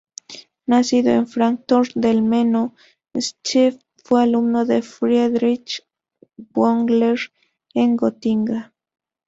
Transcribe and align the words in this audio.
Nacido 0.65 1.11
en 1.11 1.27
Fráncfort 1.27 1.91
del 1.93 2.23
Meno, 2.23 2.73
Schiff 3.15 3.77
fue 4.03 4.23
alumno 4.23 4.65
de 4.65 4.81
Friedrich 4.81 5.83
Wöhler 6.55 7.19
en 7.75 7.97
Gotinga. 7.97 8.73